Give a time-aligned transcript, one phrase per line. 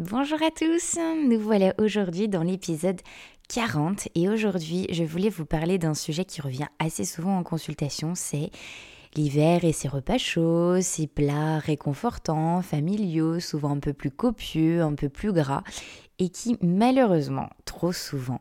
[0.00, 0.96] Bonjour à tous,
[1.28, 3.02] nous voilà aujourd'hui dans l'épisode
[3.50, 8.14] 40 et aujourd'hui je voulais vous parler d'un sujet qui revient assez souvent en consultation,
[8.14, 8.50] c'est
[9.14, 14.94] l'hiver et ses repas chauds, ses plats réconfortants, familiaux, souvent un peu plus copieux, un
[14.94, 15.64] peu plus gras
[16.18, 18.40] et qui malheureusement trop souvent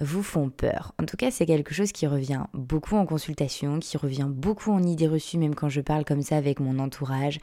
[0.00, 0.94] vous font peur.
[0.98, 4.82] En tout cas, c'est quelque chose qui revient beaucoup en consultation, qui revient beaucoup en
[4.82, 7.38] idées reçues, même quand je parle comme ça avec mon entourage,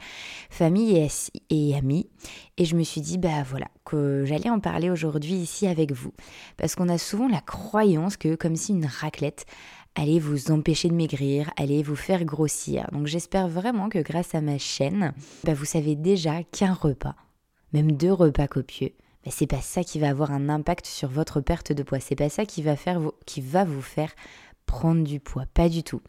[0.50, 1.08] famille
[1.50, 2.07] et, amis.
[2.56, 6.12] Et je me suis dit, bah voilà, que j'allais en parler aujourd'hui ici avec vous.
[6.56, 9.46] Parce qu'on a souvent la croyance que, comme si une raclette
[9.94, 12.88] allait vous empêcher de maigrir, allait vous faire grossir.
[12.92, 15.12] Donc j'espère vraiment que grâce à ma chaîne,
[15.44, 17.16] bah vous savez déjà qu'un repas,
[17.72, 18.92] même deux repas copieux,
[19.24, 22.00] mais c'est pas ça qui va avoir un impact sur votre perte de poids.
[22.00, 24.12] C'est pas ça qui va, faire, qui va vous faire
[24.68, 26.00] prendre du poids, pas du tout.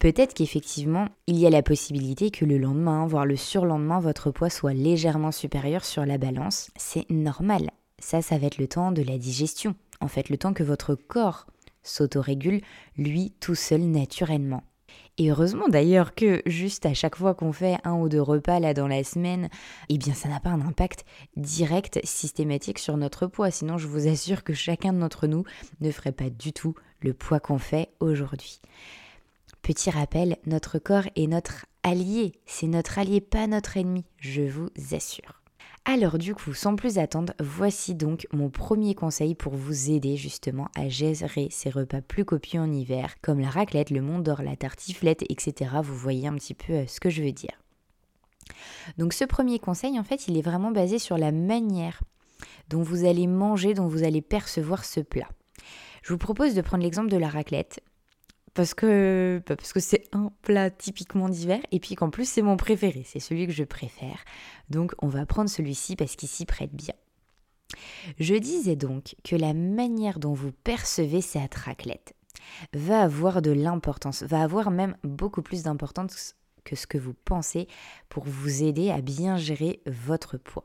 [0.00, 4.50] Peut-être qu'effectivement, il y a la possibilité que le lendemain, voire le surlendemain, votre poids
[4.50, 6.70] soit légèrement supérieur sur la balance.
[6.76, 7.70] C'est normal.
[7.98, 9.76] Ça, ça va être le temps de la digestion.
[10.00, 11.46] En fait, le temps que votre corps
[11.82, 12.62] s'autorégule,
[12.96, 14.62] lui, tout seul, naturellement.
[15.18, 18.72] Et heureusement d'ailleurs que juste à chaque fois qu'on fait un ou deux repas là
[18.72, 19.50] dans la semaine,
[19.90, 21.04] eh bien ça n'a pas un impact
[21.36, 23.50] direct, systématique sur notre poids.
[23.50, 25.44] Sinon je vous assure que chacun d'entre nous
[25.80, 28.60] ne ferait pas du tout le poids qu'on fait aujourd'hui.
[29.62, 32.32] Petit rappel, notre corps est notre allié.
[32.46, 35.40] C'est notre allié, pas notre ennemi, je vous assure.
[35.86, 40.68] Alors du coup, sans plus attendre, voici donc mon premier conseil pour vous aider justement
[40.76, 44.56] à gérer ces repas plus copieux en hiver, comme la raclette, le mont d'or, la
[44.56, 45.70] tartiflette, etc.
[45.82, 47.52] Vous voyez un petit peu euh, ce que je veux dire.
[48.98, 52.00] Donc ce premier conseil, en fait, il est vraiment basé sur la manière
[52.68, 55.28] dont vous allez manger, dont vous allez percevoir ce plat.
[56.02, 57.82] Je vous propose de prendre l'exemple de la raclette
[58.54, 62.42] parce que bah, parce que c'est un plat typiquement d'hiver et puis qu'en plus c'est
[62.42, 64.24] mon préféré, c'est celui que je préfère.
[64.68, 66.94] Donc on va prendre celui-ci parce qu'il s'y prête bien.
[68.18, 72.14] Je disais donc que la manière dont vous percevez cette raclette
[72.72, 76.34] va avoir de l'importance, va avoir même beaucoup plus d'importance
[76.64, 77.68] que ce que vous pensez
[78.08, 80.64] pour vous aider à bien gérer votre poids.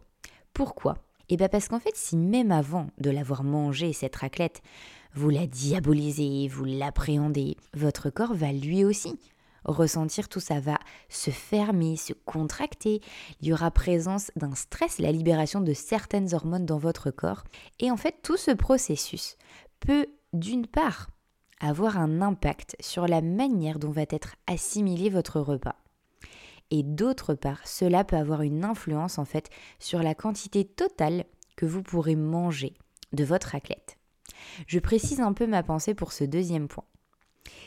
[0.54, 1.05] Pourquoi?
[1.30, 4.62] Eh bien parce qu'en fait, si même avant de l'avoir mangé cette raclette,
[5.14, 9.18] vous la diabolisez, vous l'appréhendez, votre corps va lui aussi
[9.66, 10.78] ressentir tout ça, va
[11.10, 13.02] se fermer, se contracter.
[13.42, 17.44] Il y aura présence d'un stress, la libération de certaines hormones dans votre corps.
[17.80, 19.38] Et en fait, tout ce processus
[19.80, 21.10] peut, d'une part,
[21.60, 25.76] avoir un impact sur la manière dont va être assimilé votre repas.
[26.72, 29.50] Et d'autre part, cela peut avoir une influence en fait
[29.80, 32.74] sur la quantité totale que vous pourrez manger
[33.14, 33.98] de votre raclette.
[34.68, 36.86] Je précise un peu ma pensée pour ce deuxième point.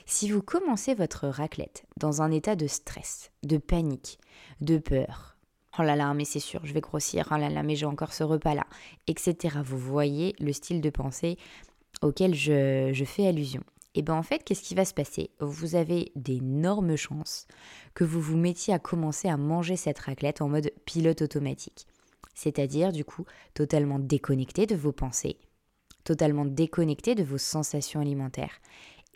[0.06, 4.18] Si vous commencez votre raclette dans un état de stress, de panique,
[4.60, 5.36] de peur,
[5.78, 8.12] oh là là, mais c'est sûr, je vais grossir, oh là là, mais j'ai encore
[8.12, 8.66] ce repas-là,
[9.06, 9.58] etc.
[9.62, 11.36] Vous voyez le style de pensée
[12.02, 13.62] auquel je, je fais allusion.
[13.94, 15.30] Et bien en fait, qu'est-ce qui va se passer?
[15.40, 17.46] Vous avez d'énormes chances
[17.94, 21.86] que vous vous mettiez à commencer à manger cette raclette en mode pilote automatique.
[22.34, 25.38] C'est-à-dire du coup totalement déconnecté de vos pensées,
[26.04, 28.60] totalement déconnecté de vos sensations alimentaires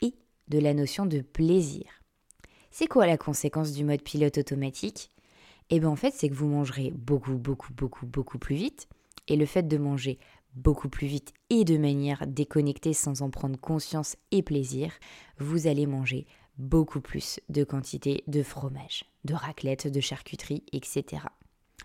[0.01, 0.15] et
[0.49, 1.85] de la notion de plaisir.
[2.71, 5.11] C'est quoi la conséquence du mode pilote automatique?
[5.71, 8.89] Eh bien en fait c'est que vous mangerez beaucoup beaucoup beaucoup beaucoup plus vite
[9.29, 10.19] et le fait de manger
[10.55, 14.93] beaucoup plus vite et de manière déconnectée sans en prendre conscience et plaisir,
[15.39, 16.27] vous allez manger
[16.59, 21.23] beaucoup plus de quantité de fromage, de raclette, de charcuterie, etc.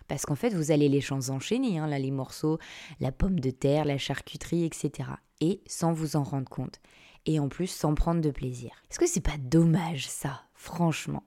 [0.06, 2.58] Parce qu'en fait, vous allez les champs enchaîner, hein, les morceaux,
[3.00, 5.10] la pomme de terre, la charcuterie, etc.
[5.40, 6.80] Et sans vous en rendre compte.
[7.26, 8.70] Et en plus, sans prendre de plaisir.
[8.90, 11.24] Est-ce que c'est pas dommage, ça, franchement?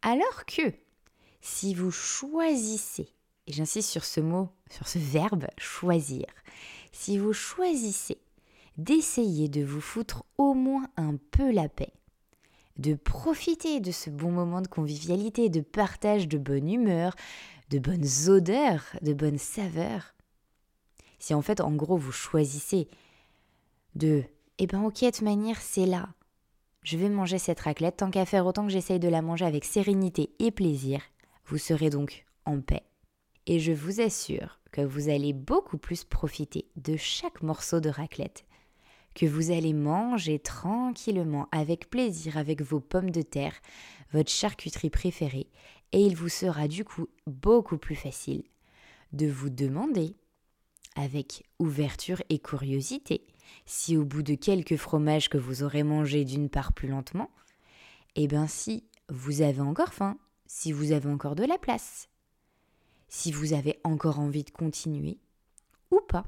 [0.00, 0.72] Alors que,
[1.40, 3.13] si vous choisissez,
[3.46, 6.26] et j'insiste sur ce mot, sur ce verbe choisir,
[6.92, 8.18] si vous choisissez
[8.78, 11.92] d'essayer de vous foutre au moins un peu la paix,
[12.76, 17.14] de profiter de ce bon moment de convivialité, de partage, de bonne humeur,
[17.70, 20.14] de bonnes odeurs, de bonnes saveurs.
[21.18, 22.88] Si en fait, en gros, vous choisissez
[23.94, 24.24] de
[24.58, 26.08] Eh ben, ok, de manière, c'est là.
[26.82, 29.64] Je vais manger cette raclette, tant qu'à faire autant que j'essaye de la manger avec
[29.64, 31.00] sérénité et plaisir,
[31.46, 32.82] vous serez donc en paix.
[33.46, 38.44] Et je vous assure que vous allez beaucoup plus profiter de chaque morceau de raclette,
[39.14, 43.54] que vous allez manger tranquillement, avec plaisir, avec vos pommes de terre,
[44.12, 45.48] votre charcuterie préférée,
[45.92, 48.42] et il vous sera du coup beaucoup plus facile
[49.12, 50.16] de vous demander,
[50.96, 53.26] avec ouverture et curiosité,
[53.66, 57.30] si au bout de quelques fromages que vous aurez mangés d'une part plus lentement,
[58.16, 62.08] eh bien si vous avez encore faim, si vous avez encore de la place,
[63.08, 65.18] si vous avez encore envie de continuer
[65.90, 66.24] ou pas.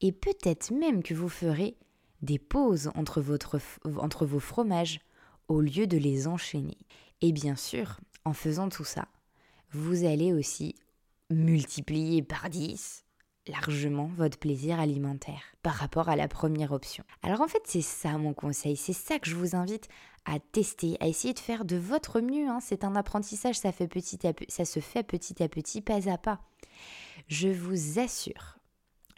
[0.00, 1.76] Et peut-être même que vous ferez
[2.22, 5.00] des pauses entre, vos fromages
[5.48, 6.78] au lieu de les enchaîner.
[7.20, 9.08] Et bien sûr, en faisant tout ça,
[9.72, 10.74] vous allez aussi
[11.30, 13.04] multiplier par 10
[13.48, 17.04] largement votre plaisir alimentaire par rapport à la première option.
[17.22, 19.88] Alors en fait c'est ça mon conseil, c'est ça que je vous invite
[20.28, 22.48] à tester, à essayer de faire de votre mieux.
[22.48, 22.58] Hein.
[22.60, 26.40] C'est un apprentissage, ça, se fait petit à petit, pas à pas.
[27.28, 28.58] Je vous assure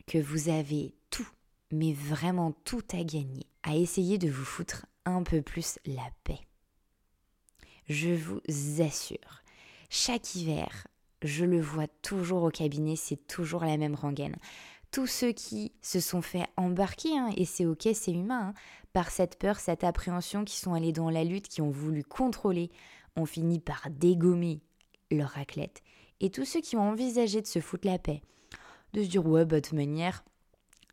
[0.07, 1.29] que vous avez tout,
[1.73, 6.41] mais vraiment tout à gagner, à essayer de vous foutre un peu plus la paix.
[7.89, 8.41] Je vous
[8.81, 9.43] assure,
[9.89, 10.87] chaque hiver,
[11.23, 14.37] je le vois toujours au cabinet, c'est toujours la même rengaine.
[14.91, 18.55] Tous ceux qui se sont fait embarquer, hein, et c'est ok, c'est humain, hein,
[18.93, 22.71] par cette peur, cette appréhension, qui sont allés dans la lutte, qui ont voulu contrôler,
[23.17, 24.61] ont fini par dégommer
[25.11, 25.83] leur raclette.
[26.21, 28.23] Et tous ceux qui ont envisagé de se foutre la paix,
[28.93, 30.25] de se dire ouais, bah, de toute manière,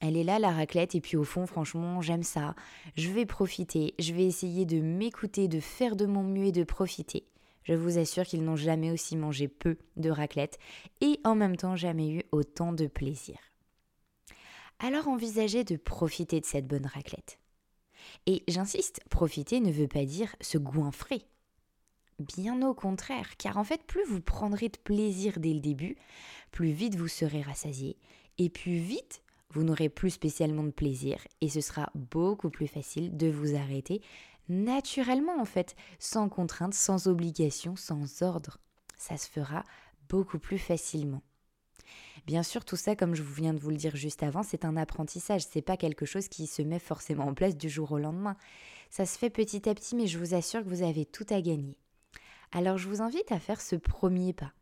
[0.02, 2.56] elle est là la raclette et puis au fond franchement j'aime ça,
[2.96, 6.64] je vais profiter, je vais essayer de m'écouter, de faire de mon mieux et de
[6.64, 7.26] profiter.
[7.68, 10.58] Je vous assure qu'ils n'ont jamais aussi mangé peu de raclette
[11.02, 13.36] et en même temps jamais eu autant de plaisir.
[14.80, 17.40] Alors envisagez de profiter de cette bonne raclette.
[18.26, 21.26] Et j'insiste, profiter ne veut pas dire se goinfrer.
[22.20, 25.98] Bien au contraire, car en fait, plus vous prendrez de plaisir dès le début,
[26.52, 27.98] plus vite vous serez rassasié,
[28.38, 29.22] et plus vite
[29.52, 34.02] vous n'aurez plus spécialement de plaisir, et ce sera beaucoup plus facile de vous arrêter
[34.50, 38.60] naturellement en fait, sans contrainte, sans obligation, sans ordre.
[38.98, 39.64] Ça se fera
[40.10, 41.22] beaucoup plus facilement.
[42.26, 44.76] Bien sûr, tout ça, comme je viens de vous le dire juste avant, c'est un
[44.76, 48.36] apprentissage, c'est pas quelque chose qui se met forcément en place du jour au lendemain.
[48.90, 51.42] Ça se fait petit à petit, mais je vous assure que vous avez tout à
[51.42, 51.78] gagner.
[52.52, 54.54] Alors je vous invite à faire ce premier pas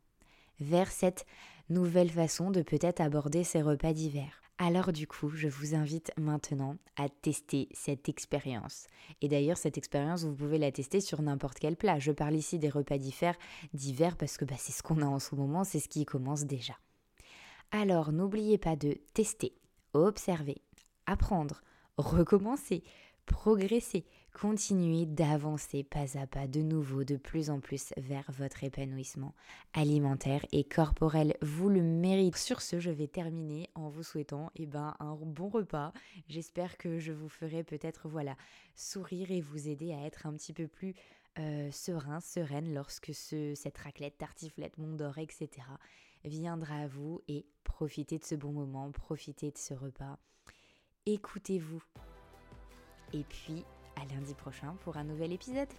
[0.60, 1.26] vers cette
[1.70, 4.45] nouvelle façon de peut-être aborder ces repas d'hiver.
[4.58, 8.88] Alors du coup, je vous invite maintenant à tester cette expérience.
[9.22, 12.00] Et d'ailleurs, cette expérience, vous pouvez la tester sur n'importe quel plat.
[12.00, 13.36] Je parle ici des repas d'hiver
[14.18, 16.76] parce que bah, c'est ce qu'on a en ce moment, c'est ce qui commence déjà.
[17.72, 19.54] Alors n'oubliez pas de tester,
[19.94, 20.62] observer,
[21.06, 21.62] apprendre,
[21.98, 22.84] recommencer,
[23.26, 24.06] progresser,
[24.40, 29.34] continuer d'avancer pas à pas de nouveau de plus en plus vers votre épanouissement
[29.74, 31.38] alimentaire et corporel.
[31.42, 32.38] Vous le méritez.
[32.38, 35.94] Sur ce, je vais terminer en vous souhaitant eh ben, un bon repas.
[36.28, 38.36] J'espère que je vous ferai peut-être voilà
[38.76, 40.96] sourire et vous aider à être un petit peu plus
[41.40, 45.50] euh, serein, sereine lorsque ce, cette raclette, tartiflette, mont d'or, etc.
[46.26, 50.20] viendra à vous et profitez de ce bon moment, profitez de ce repas.
[51.06, 51.84] Écoutez-vous
[53.14, 53.64] et puis,
[53.96, 55.70] à lundi prochain pour un nouvel épisode.